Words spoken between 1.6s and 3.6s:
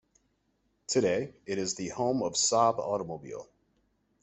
the home of Saab Automobile.